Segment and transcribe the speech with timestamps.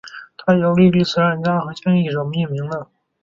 [0.35, 2.87] 它以奥地利慈善家和建立者命名的。